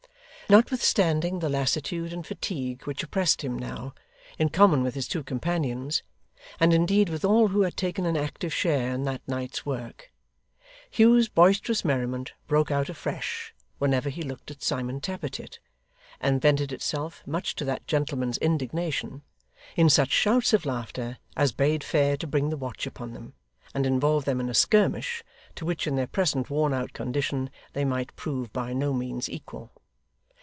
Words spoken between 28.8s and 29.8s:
means equal.